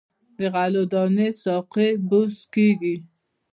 [0.37, 2.95] د غلو دانو ساقې بوس کیږي.